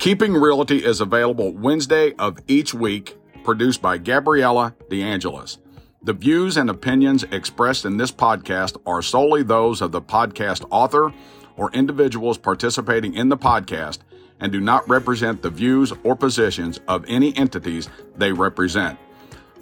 [0.00, 5.58] Keeping Realty is available Wednesday of each week, produced by Gabriella DeAngelis.
[6.02, 11.12] The views and opinions expressed in this podcast are solely those of the podcast author
[11.58, 13.98] or individuals participating in the podcast
[14.40, 18.98] and do not represent the views or positions of any entities they represent.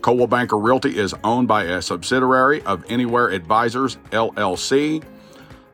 [0.02, 5.02] Coldwell Banker Realty is owned by a subsidiary of Anywhere Advisors, LLC.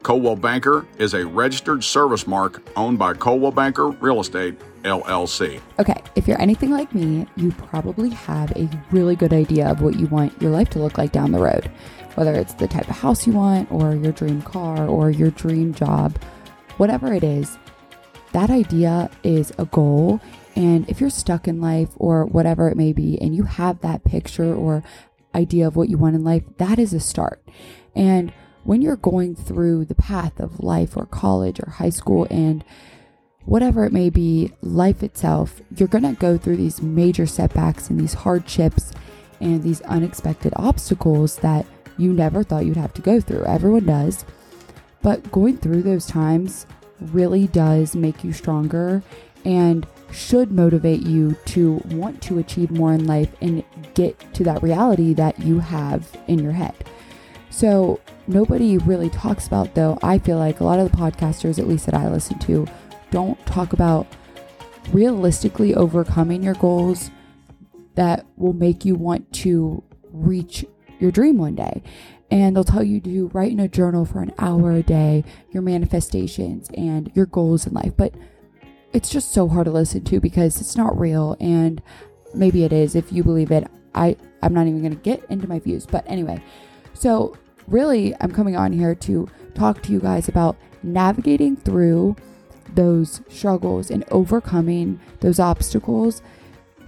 [0.04, 5.62] Coldwell Banker is a registered service mark owned by Coldwell Banker Real Estate, LLC.
[5.78, 9.98] Okay, if you're anything like me, you probably have a really good idea of what
[9.98, 11.70] you want your life to look like down the road.
[12.16, 15.72] Whether it's the type of house you want, or your dream car, or your dream
[15.72, 16.18] job,
[16.76, 17.56] whatever it is,
[18.32, 20.20] that idea is a goal.
[20.54, 24.04] And if you're stuck in life or whatever it may be, and you have that
[24.04, 24.82] picture or
[25.34, 27.42] idea of what you want in life, that is a start.
[27.96, 28.34] And
[28.64, 32.64] when you're going through the path of life or college or high school and
[33.44, 38.00] whatever it may be, life itself, you're going to go through these major setbacks and
[38.00, 38.92] these hardships
[39.40, 41.66] and these unexpected obstacles that
[41.98, 43.44] you never thought you'd have to go through.
[43.44, 44.24] Everyone does.
[45.02, 46.66] But going through those times
[47.00, 49.02] really does make you stronger
[49.44, 53.62] and should motivate you to want to achieve more in life and
[53.92, 56.74] get to that reality that you have in your head.
[57.54, 61.68] So, nobody really talks about, though, I feel like a lot of the podcasters, at
[61.68, 62.66] least that I listen to,
[63.12, 64.08] don't talk about
[64.92, 67.12] realistically overcoming your goals
[67.94, 70.64] that will make you want to reach
[70.98, 71.80] your dream one day.
[72.28, 75.62] And they'll tell you to write in a journal for an hour a day your
[75.62, 77.92] manifestations and your goals in life.
[77.96, 78.16] But
[78.92, 81.36] it's just so hard to listen to because it's not real.
[81.38, 81.80] And
[82.34, 83.68] maybe it is if you believe it.
[83.94, 85.86] I, I'm not even going to get into my views.
[85.86, 86.42] But anyway,
[86.94, 87.36] so
[87.66, 92.16] really, I'm coming on here to talk to you guys about navigating through
[92.74, 96.22] those struggles and overcoming those obstacles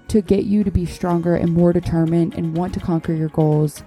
[0.08, 3.82] to get you to be stronger and more determined and want to conquer your goals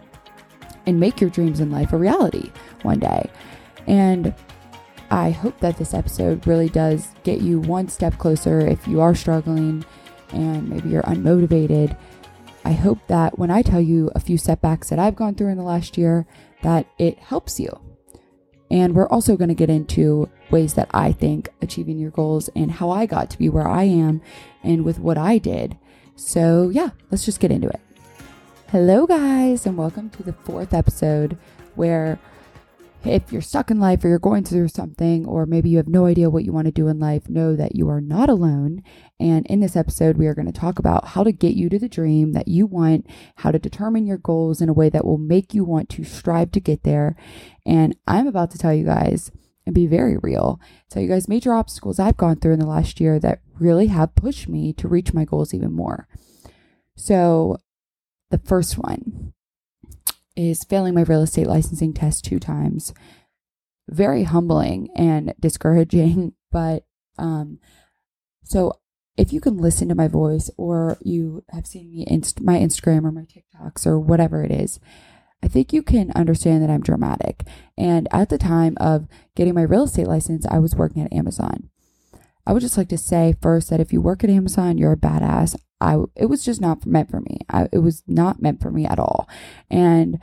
[0.85, 3.29] and make your dreams in life a reality one day.
[3.87, 4.33] And
[5.11, 9.15] I hope that this episode really does get you one step closer if you are
[9.15, 9.85] struggling
[10.31, 11.97] and maybe you're unmotivated.
[12.65, 15.57] I hope that when I tell you a few setbacks that I've gone through in
[15.57, 16.27] the last year,
[16.61, 17.79] that it helps you.
[18.71, 22.71] And we're also going to get into ways that I think achieving your goals and
[22.71, 24.21] how I got to be where I am
[24.63, 25.77] and with what I did.
[26.15, 27.81] So, yeah, let's just get into it.
[28.69, 31.37] Hello, guys, and welcome to the fourth episode
[31.75, 32.19] where
[33.03, 36.05] if you're stuck in life or you're going through something, or maybe you have no
[36.05, 38.83] idea what you want to do in life, know that you are not alone.
[39.19, 41.79] And in this episode, we are going to talk about how to get you to
[41.79, 45.17] the dream that you want, how to determine your goals in a way that will
[45.17, 47.15] make you want to strive to get there.
[47.65, 49.31] And I'm about to tell you guys
[49.65, 52.99] and be very real, tell you guys major obstacles I've gone through in the last
[52.99, 56.07] year that really have pushed me to reach my goals even more.
[56.95, 57.57] So,
[58.29, 59.33] the first one
[60.39, 62.93] is failing my real estate licensing test two times.
[63.89, 66.85] Very humbling and discouraging, but
[67.17, 67.59] um,
[68.43, 68.73] so
[69.17, 73.03] if you can listen to my voice or you have seen me inst- my Instagram
[73.03, 74.79] or my TikToks or whatever it is,
[75.43, 77.43] I think you can understand that I'm dramatic.
[77.77, 81.69] And at the time of getting my real estate license, I was working at Amazon.
[82.49, 84.97] I would just like to say first that if you work at Amazon, you're a
[84.97, 85.55] badass.
[85.79, 87.41] I it was just not meant for me.
[87.47, 89.29] I, it was not meant for me at all.
[89.69, 90.17] And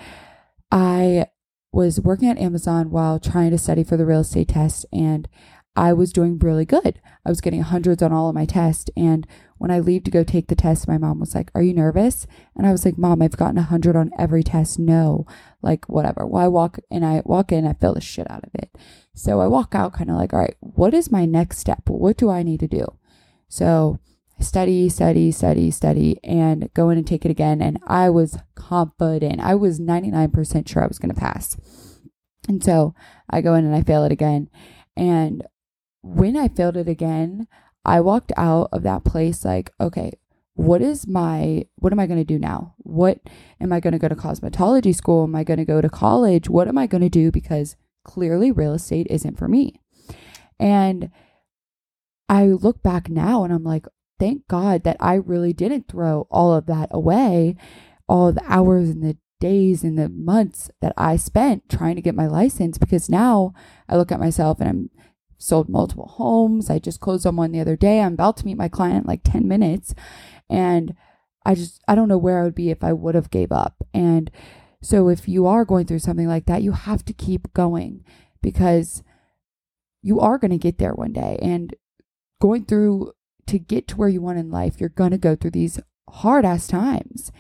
[0.73, 1.27] I
[1.71, 5.29] was working at Amazon while trying to study for the real estate test and
[5.77, 7.01] I was doing really good.
[7.25, 8.91] I was getting hundreds on all of my tests.
[8.97, 9.27] And
[9.59, 12.27] when I leave to go take the test, my mom was like, Are you nervous?
[12.57, 14.79] And I was like, Mom, I've gotten a hundred on every test.
[14.79, 15.27] No,
[15.63, 16.27] like whatever.
[16.27, 18.71] Well, I walk and I walk in, I feel the shit out of it.
[19.15, 21.83] So I walk out kind of like, All right, what is my next step?
[21.89, 22.87] What do I need to do?
[23.49, 23.99] So
[24.41, 27.61] study, study, study, study, and go in and take it again.
[27.61, 29.41] And I was confident.
[29.41, 31.57] I was 99% sure I was going to pass.
[32.49, 32.95] And so
[33.31, 34.49] I go in and I fail it again.
[34.97, 35.43] And
[36.07, 37.49] when I failed it again,
[37.85, 40.13] I walked out of that place like, okay,
[40.55, 42.75] what is my what am I going to do now?
[42.79, 43.21] What
[43.61, 45.25] am I going to go to cosmetology school?
[45.25, 46.49] Am I going to go to college?
[46.49, 47.77] What am I going to do because
[48.07, 49.81] clearly real estate isn't for me.
[50.59, 51.11] And
[52.29, 53.87] I look back now and I'm like,
[54.19, 57.57] thank God that I really didn't throw all of that away,
[58.09, 62.15] all the hours and the days and the months that I spent trying to get
[62.15, 63.53] my license because now
[63.89, 64.91] I look at myself and I'm
[65.39, 66.71] sold multiple homes.
[66.71, 68.01] I just closed on one the other day.
[68.01, 69.95] I'm about to meet my client in like 10 minutes.
[70.49, 70.95] And
[71.45, 73.77] I just, I don't know where I would be if I would have gave up.
[73.95, 74.31] And
[74.83, 78.05] so if you are going through something like that, you have to keep going
[78.43, 79.03] because
[80.03, 81.39] you are going to get there one day.
[81.43, 81.75] And
[82.41, 83.13] going through
[83.47, 86.45] to get to where you want in life, you're going to go through these hard
[86.45, 87.33] ass times.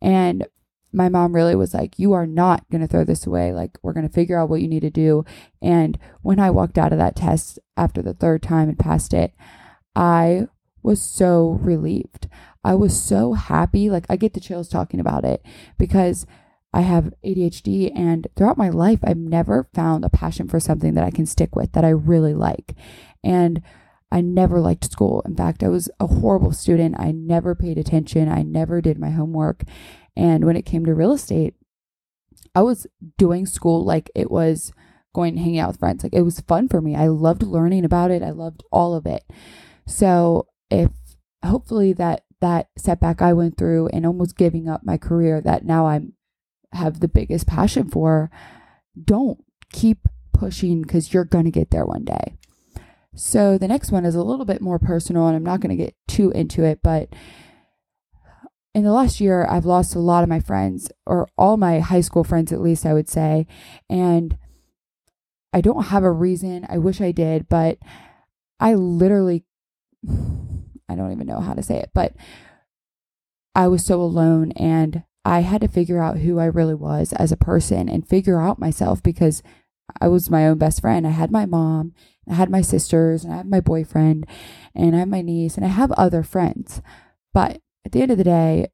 [0.00, 0.46] And
[0.92, 3.52] my mom really was like, You are not going to throw this away.
[3.52, 5.24] Like, we're going to figure out what you need to do.
[5.60, 9.34] And when I walked out of that test after the third time and passed it,
[9.94, 10.48] I
[10.82, 12.28] was so relieved.
[12.64, 13.90] I was so happy.
[13.90, 15.44] Like, I get the chills talking about it
[15.76, 16.26] because
[16.72, 21.04] I have ADHD, and throughout my life, I've never found a passion for something that
[21.04, 22.74] I can stick with that I really like.
[23.24, 23.62] And
[24.10, 25.22] I never liked school.
[25.26, 26.96] In fact, I was a horrible student.
[26.98, 28.28] I never paid attention.
[28.28, 29.64] I never did my homework.
[30.16, 31.54] And when it came to real estate,
[32.54, 32.86] I was
[33.18, 34.72] doing school like it was
[35.14, 36.02] going and hanging out with friends.
[36.02, 36.96] Like it was fun for me.
[36.96, 38.22] I loved learning about it.
[38.22, 39.24] I loved all of it.
[39.86, 40.90] So if
[41.44, 45.86] hopefully that that setback I went through and almost giving up my career that now
[45.86, 46.14] I'm
[46.72, 48.30] have the biggest passion for,
[49.02, 52.36] don't keep pushing because you're going to get there one day.
[53.18, 55.84] So the next one is a little bit more personal, and I'm not going to
[55.84, 57.08] get too into it, but
[58.74, 62.00] in the last year, I've lost a lot of my friends, or all my high
[62.00, 63.46] school friends, at least, I would say.
[63.90, 64.38] And
[65.52, 66.64] I don't have a reason.
[66.68, 67.78] I wish I did, but
[68.60, 69.44] I literally,
[70.88, 72.14] I don't even know how to say it, but
[73.54, 77.32] I was so alone and I had to figure out who I really was as
[77.32, 79.42] a person and figure out myself because
[80.00, 81.06] I was my own best friend.
[81.06, 81.94] I had my mom,
[82.30, 84.26] I had my sisters, and I had my boyfriend,
[84.74, 86.82] and I have my niece, and I have other friends.
[87.32, 88.68] But at the end of the day,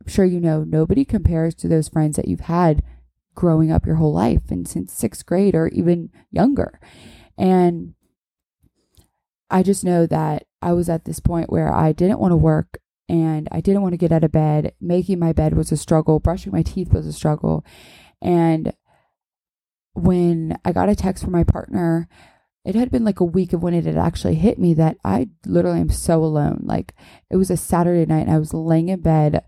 [0.00, 2.82] I'm sure you know, nobody compares to those friends that you've had
[3.34, 6.78] growing up your whole life and since sixth grade or even younger.
[7.38, 7.94] And
[9.50, 12.78] I just know that I was at this point where I didn't want to work
[13.08, 14.74] and I didn't want to get out of bed.
[14.80, 17.64] Making my bed was a struggle, brushing my teeth was a struggle.
[18.20, 18.72] And
[19.94, 22.08] when I got a text from my partner,
[22.64, 25.28] it had been like a week of when it had actually hit me that I
[25.44, 26.60] literally am so alone.
[26.64, 26.94] Like
[27.30, 29.44] it was a Saturday night and I was laying in bed,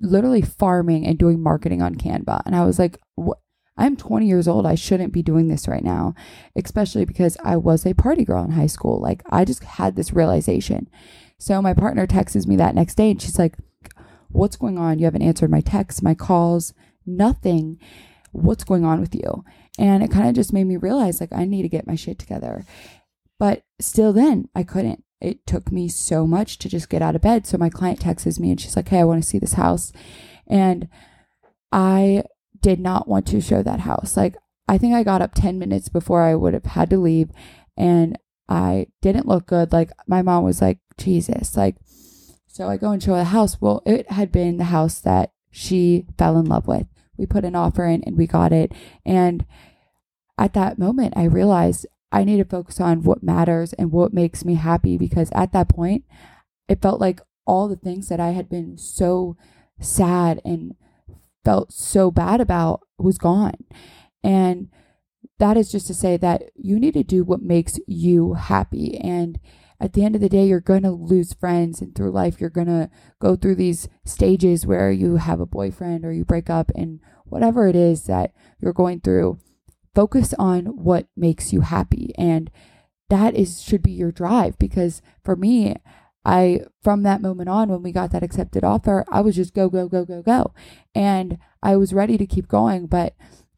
[0.00, 2.42] literally farming and doing marketing on Canva.
[2.46, 3.38] And I was like, what?
[3.78, 4.64] I'm 20 years old.
[4.64, 6.14] I shouldn't be doing this right now,
[6.56, 8.98] especially because I was a party girl in high school.
[9.00, 10.88] Like I just had this realization.
[11.38, 13.56] So my partner texts me that next day and she's like,
[14.28, 14.98] What's going on?
[14.98, 16.74] You haven't answered my texts, my calls,
[17.06, 17.78] nothing.
[18.32, 19.44] What's going on with you?
[19.78, 22.18] And it kind of just made me realize like I need to get my shit
[22.18, 22.64] together.
[23.38, 25.04] But still, then I couldn't.
[25.20, 27.46] It took me so much to just get out of bed.
[27.46, 29.92] So my client texts me and she's like, Hey, I want to see this house.
[30.46, 30.88] And
[31.72, 32.24] I
[32.60, 34.16] did not want to show that house.
[34.16, 34.36] Like,
[34.68, 37.30] I think I got up 10 minutes before I would have had to leave.
[37.76, 38.18] And
[38.48, 39.72] I didn't look good.
[39.72, 41.56] Like, my mom was like, Jesus.
[41.56, 41.76] Like,
[42.46, 43.60] so I go and show the house.
[43.60, 46.86] Well, it had been the house that she fell in love with.
[47.18, 48.72] We put an offer in and we got it.
[49.04, 49.44] And
[50.38, 54.44] at that moment, I realized I need to focus on what matters and what makes
[54.44, 56.04] me happy because at that point,
[56.68, 59.36] it felt like all the things that I had been so
[59.80, 60.74] sad and
[61.44, 63.64] felt so bad about was gone.
[64.22, 64.68] And
[65.38, 68.98] that is just to say that you need to do what makes you happy.
[68.98, 69.38] And
[69.80, 72.50] at the end of the day, you're going to lose friends, and through life, you're
[72.50, 72.90] going to
[73.20, 77.68] go through these stages where you have a boyfriend or you break up, and whatever
[77.68, 79.38] it is that you're going through,
[79.94, 82.12] focus on what makes you happy.
[82.16, 82.50] And
[83.08, 85.76] that is should be your drive because for me,
[86.24, 89.68] I from that moment on when we got that accepted offer, I was just go
[89.68, 90.52] go go go go.
[90.94, 93.14] And I was ready to keep going, but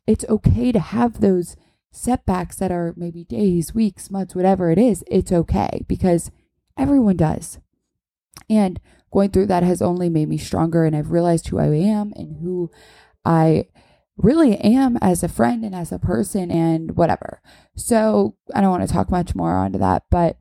[0.07, 1.57] it's okay to have those
[1.99, 6.31] setbacks that are maybe days, weeks, months, whatever it is, it's okay because
[6.79, 7.59] everyone does.
[8.49, 8.81] And
[9.13, 12.37] going through that has only made me stronger and I've realized who I am and
[12.41, 12.71] who
[13.25, 13.67] I
[14.17, 17.41] really am as a friend and as a person and whatever.
[17.77, 20.39] So I don't want to talk much more onto that, but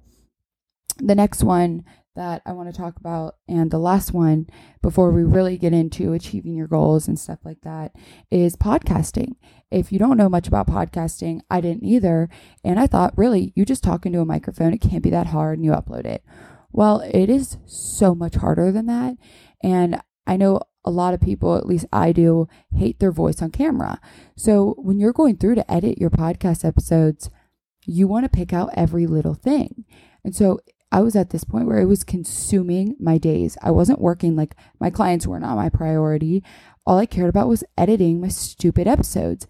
[0.97, 1.83] the next one
[2.17, 4.47] that I want to talk about, and the last one
[4.81, 7.95] before we really get into achieving your goals and stuff like that,
[8.29, 9.35] is podcasting.
[9.71, 12.29] If you don't know much about podcasting, I didn't either.
[12.63, 15.57] And I thought, really, you just talk into a microphone, it can't be that hard,
[15.57, 16.23] and you upload it.
[16.71, 19.15] Well, it is so much harder than that.
[19.63, 23.51] And I know a lot of people, at least I do, hate their voice on
[23.51, 23.99] camera.
[24.35, 27.29] So when you're going through to edit your podcast episodes,
[27.85, 29.85] you want to pick out every little thing.
[30.23, 30.59] And so
[30.91, 33.57] I was at this point where it was consuming my days.
[33.61, 36.43] I wasn't working, like my clients were not my priority.
[36.85, 39.47] All I cared about was editing my stupid episodes.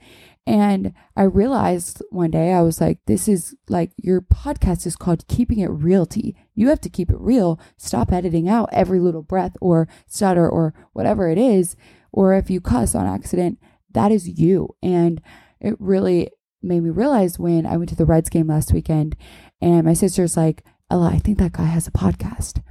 [0.48, 5.28] And I realized one day, I was like, this is like your podcast is called
[5.28, 6.38] Keeping It Realty.
[6.56, 7.60] You have to keep it real.
[7.76, 11.76] Stop editing out every little breath or stutter or whatever it is.
[12.14, 13.60] Or if you cuss on accident,
[13.92, 14.76] that is you.
[14.82, 15.22] And
[15.60, 16.30] it really
[16.64, 19.18] made me realize when I went to the Reds game last weekend
[19.62, 22.62] and my sister's like, Ella, I think that guy has a podcast.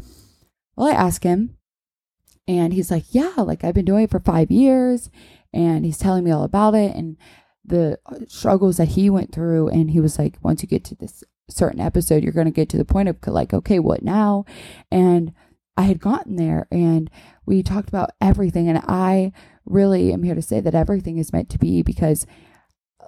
[0.76, 1.56] Well, I ask him,
[2.48, 5.10] and he's like, Yeah, like I've been doing it for five years.
[5.52, 7.16] And he's telling me all about it and
[7.64, 9.68] the uh, struggles that he went through.
[9.68, 12.68] And he was like, Once you get to this certain episode, you're going to get
[12.70, 14.44] to the point of like, okay, what now?
[14.90, 15.32] And
[15.76, 17.10] I had gotten there and
[17.44, 18.68] we talked about everything.
[18.68, 19.32] And I
[19.64, 22.26] really am here to say that everything is meant to be because,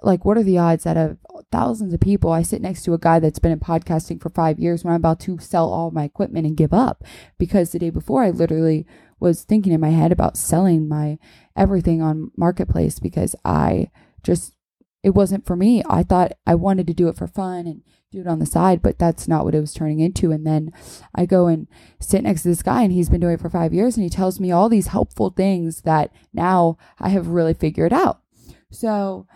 [0.01, 1.17] like, what are the odds that of
[1.51, 4.59] thousands of people, I sit next to a guy that's been in podcasting for five
[4.59, 7.03] years when I'm about to sell all my equipment and give up?
[7.37, 8.85] Because the day before, I literally
[9.19, 11.17] was thinking in my head about selling my
[11.55, 13.91] everything on Marketplace because I
[14.23, 14.53] just,
[15.03, 15.83] it wasn't for me.
[15.89, 18.81] I thought I wanted to do it for fun and do it on the side,
[18.81, 20.31] but that's not what it was turning into.
[20.31, 20.71] And then
[21.13, 21.67] I go and
[21.99, 24.09] sit next to this guy, and he's been doing it for five years, and he
[24.09, 28.21] tells me all these helpful things that now I have really figured out.
[28.71, 29.27] So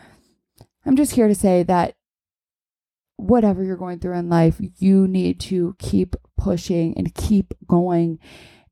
[0.85, 1.95] I'm just here to say that
[3.17, 8.19] whatever you're going through in life, you need to keep pushing and keep going.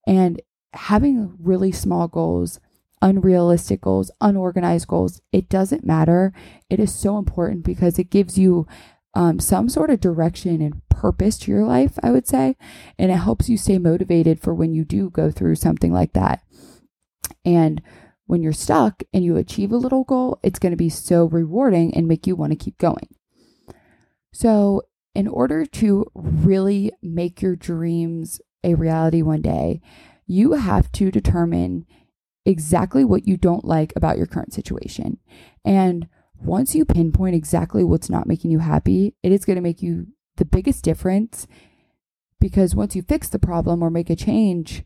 [0.07, 0.41] And
[0.73, 2.59] having really small goals,
[3.01, 6.33] unrealistic goals, unorganized goals, it doesn't matter.
[6.69, 8.67] It is so important because it gives you
[9.13, 12.55] um, some sort of direction and purpose to your life, I would say.
[12.97, 16.43] And it helps you stay motivated for when you do go through something like that.
[17.43, 17.81] And
[18.27, 21.93] when you're stuck and you achieve a little goal, it's going to be so rewarding
[21.93, 23.07] and make you want to keep going.
[24.33, 24.83] So,
[25.13, 29.81] in order to really make your dreams a reality one day,
[30.25, 31.85] you have to determine
[32.45, 35.17] exactly what you don't like about your current situation.
[35.65, 36.07] And
[36.39, 40.07] once you pinpoint exactly what's not making you happy, it is going to make you
[40.37, 41.45] the biggest difference
[42.39, 44.83] because once you fix the problem or make a change,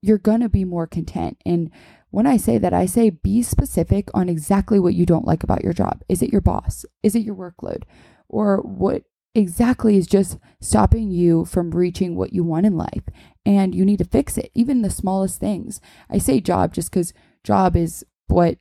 [0.00, 1.36] you're going to be more content.
[1.44, 1.70] And
[2.14, 5.64] when I say that, I say be specific on exactly what you don't like about
[5.64, 6.02] your job.
[6.08, 6.86] Is it your boss?
[7.02, 7.82] Is it your workload?
[8.28, 9.02] Or what
[9.34, 13.02] exactly is just stopping you from reaching what you want in life?
[13.44, 15.80] And you need to fix it, even the smallest things.
[16.08, 18.58] I say job just because job is what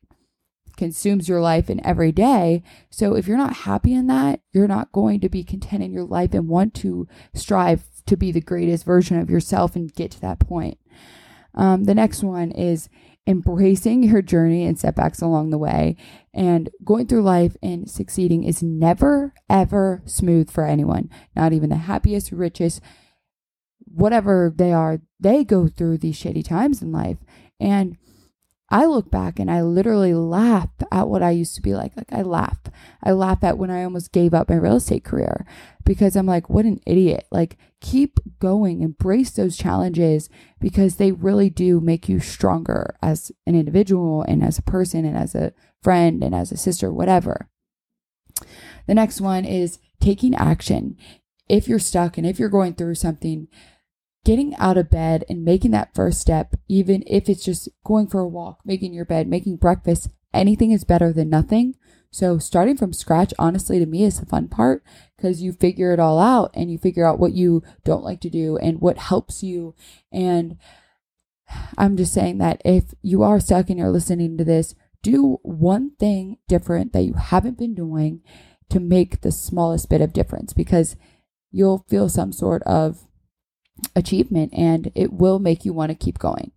[0.76, 2.64] consumes your life in every day.
[2.90, 6.06] So if you're not happy in that, you're not going to be content in your
[6.06, 10.22] life and want to strive to be the greatest version of yourself and get to
[10.22, 10.80] that point.
[11.54, 12.90] Um, the next one is
[13.26, 15.96] embracing your journey and setbacks along the way.
[16.34, 21.76] And going through life and succeeding is never, ever smooth for anyone, not even the
[21.78, 22.82] happiest, richest,
[23.86, 25.00] whatever they are.
[25.20, 27.18] They go through these shitty times in life.
[27.60, 27.98] And
[28.70, 31.96] I look back and I literally laugh at what I used to be like.
[31.96, 32.60] Like I laugh.
[33.04, 35.46] I laugh at when I almost gave up my real estate career
[35.86, 37.28] because I'm like, what an idiot.
[37.32, 40.30] Like keep going, embrace those challenges
[40.60, 45.18] because they really do make you stronger as an individual and as a person and
[45.18, 47.50] as a friend and as a sister, whatever.
[48.88, 50.98] The next one is taking action.
[51.50, 53.48] If you're stuck and if you're going through something,
[54.26, 58.22] getting out of bed and making that first step, even if it's just going for
[58.22, 61.76] a walk, making your bed, making breakfast, anything is better than nothing.
[62.10, 64.84] So starting from scratch, honestly, to me is the fun part
[65.18, 68.30] because you figure it all out and you figure out what you don't like to
[68.30, 69.76] do and what helps you.
[70.12, 70.58] And
[71.78, 75.92] I'm just saying that if you are stuck and you're listening to this, do one
[76.00, 78.22] thing different that you haven't been doing
[78.70, 80.96] to make the smallest bit of difference because
[81.52, 83.08] you'll feel some sort of
[83.96, 86.52] achievement and it will make you want to keep going.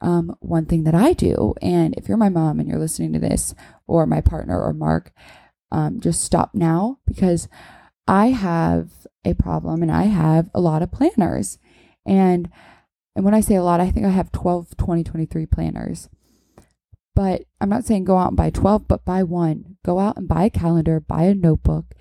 [0.00, 3.18] Um, one thing that I do, and if you're my mom and you're listening to
[3.18, 3.54] this,
[3.86, 5.12] or my partner or Mark,
[5.72, 7.48] um, just stop now because
[8.06, 8.90] I have
[9.24, 11.58] a problem and I have a lot of planners.
[12.04, 12.50] And
[13.14, 16.08] and when I say a lot, I think I have 12 2023 planners.
[17.14, 19.78] But I'm not saying go out and buy 12, but buy one.
[19.84, 21.94] Go out and buy a calendar, buy a notebook,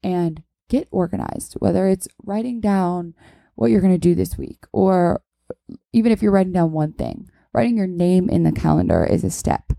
[0.00, 3.14] and get organized, whether it's writing down
[3.60, 5.22] what you're going to do this week, or
[5.92, 9.28] even if you're writing down one thing, writing your name in the calendar is a
[9.28, 9.74] step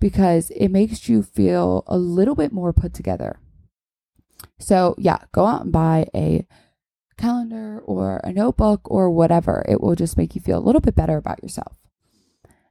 [0.00, 3.38] because it makes you feel a little bit more put together.
[4.58, 6.44] So, yeah, go out and buy a
[7.16, 9.64] calendar or a notebook or whatever.
[9.68, 11.76] It will just make you feel a little bit better about yourself.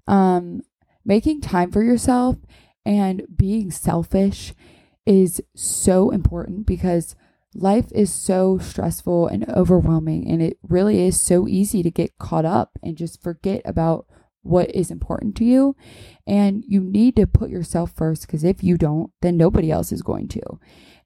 [0.08, 0.60] Um,
[1.06, 2.36] making time for yourself
[2.86, 4.54] and being selfish
[5.06, 7.16] is so important because
[7.56, 12.46] life is so stressful and overwhelming, and it really is so easy to get caught
[12.46, 14.06] up and just forget about
[14.42, 15.76] what is important to you.
[16.26, 20.02] And you need to put yourself first because if you don't, then nobody else is
[20.02, 20.42] going to.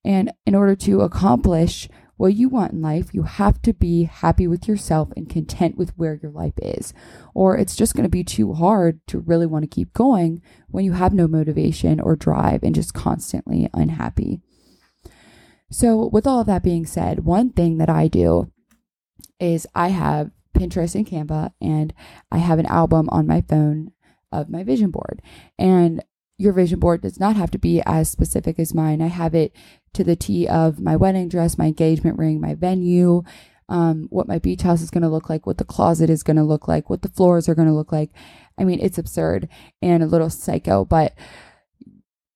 [0.04, 4.48] And in order to accomplish what you want in life, you have to be happy
[4.48, 6.94] with yourself and content with where your life is.
[7.34, 10.86] Or it's just going to be too hard to really want to keep going when
[10.86, 14.42] you have no motivation or drive and just constantly unhappy.
[15.72, 18.52] So, with all of that being said, one thing that I do
[19.40, 21.94] is I have Pinterest and Canva, and
[22.32, 23.94] I have an album on my phone
[24.32, 25.22] of my vision board.
[25.58, 26.04] And
[26.38, 29.02] your vision board does not have to be as specific as mine.
[29.02, 29.56] I have it
[29.94, 33.24] to the T of my wedding dress, my engagement ring, my venue,
[33.70, 36.38] um, what my beach house is going to look like, what the closet is going
[36.38, 38.10] to look like, what the floors are going to look like.
[38.58, 39.48] I mean, it's absurd
[39.82, 41.14] and a little psycho, but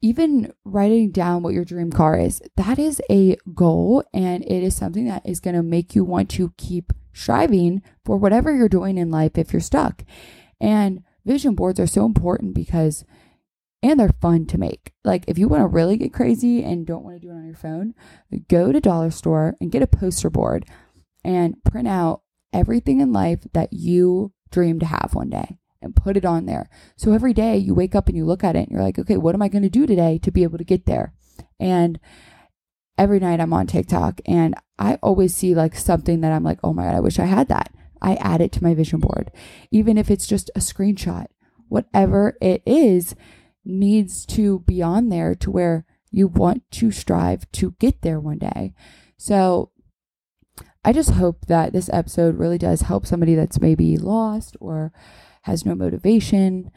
[0.01, 4.75] even writing down what your dream car is, that is a goal and it is
[4.75, 8.97] something that is going to make you want to keep striving for whatever you're doing
[8.97, 10.03] in life if you're stuck.
[10.59, 13.03] And vision boards are so important because
[13.81, 14.93] and they're fun to make.
[15.03, 17.45] Like if you want to really get crazy and don't want to do it on
[17.45, 17.93] your phone,
[18.47, 20.65] go to dollar store and get a poster board
[21.23, 22.21] and print out
[22.51, 26.69] everything in life that you dream to have one day and put it on there.
[26.97, 29.17] So every day you wake up and you look at it and you're like, okay,
[29.17, 31.13] what am I going to do today to be able to get there?
[31.59, 31.99] And
[32.97, 36.73] every night I'm on TikTok and I always see like something that I'm like, oh
[36.73, 37.73] my God, I wish I had that.
[38.01, 39.31] I add it to my vision board,
[39.71, 41.27] even if it's just a screenshot,
[41.69, 43.15] whatever it is
[43.63, 48.37] needs to be on there to where you want to strive to get there one
[48.37, 48.73] day.
[49.17, 49.71] So
[50.83, 54.93] I just hope that this episode really does help somebody that's maybe lost or
[55.45, 56.71] has no motivation.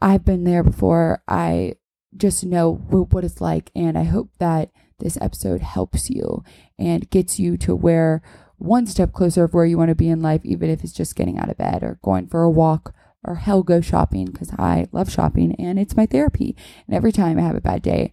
[0.00, 1.22] I've been there before.
[1.26, 1.74] I
[2.16, 3.72] just know what it's like.
[3.74, 4.70] And I hope that
[5.00, 6.44] this episode helps you
[6.78, 8.22] and gets you to where
[8.58, 11.16] one step closer of where you want to be in life, even if it's just
[11.16, 12.94] getting out of bed or going for a walk
[13.24, 16.54] or hell go shopping because I love shopping and it's my therapy.
[16.86, 18.12] And every time I have a bad day,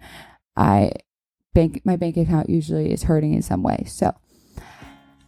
[0.57, 0.91] I
[1.53, 3.85] bank my bank account usually is hurting in some way.
[3.87, 4.15] So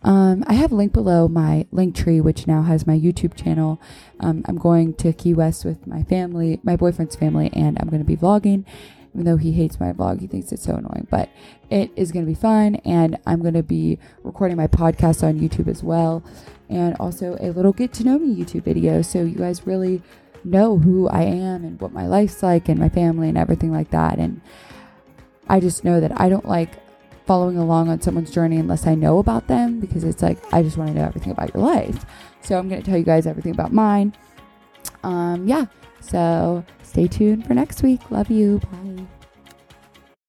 [0.05, 3.81] um, I have a link below my link tree, which now has my YouTube channel.
[4.21, 8.01] Um, I'm going to Key West with my family, my boyfriend's family, and I'm going
[8.01, 8.65] to be vlogging
[9.15, 11.07] even though he hates my vlog, he thinks it's so annoying.
[11.09, 11.29] But
[11.69, 15.39] it is going to be fun, and I'm going to be recording my podcast on
[15.39, 16.21] YouTube as well,
[16.69, 20.01] and also a little get to know me YouTube video, so you guys really
[20.43, 23.91] know who I am and what my life's like, and my family, and everything like
[23.91, 24.19] that.
[24.19, 24.41] And
[25.47, 26.73] I just know that I don't like
[27.25, 30.77] following along on someone's journey unless I know about them because it's like I just
[30.77, 32.05] want to know everything about your life.
[32.41, 34.13] So I'm going to tell you guys everything about mine.
[35.03, 35.65] Um, yeah.
[35.99, 38.11] So stay tuned for next week.
[38.11, 38.59] Love you.
[38.71, 39.05] Bye.